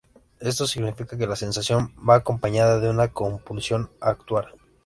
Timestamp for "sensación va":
1.35-2.15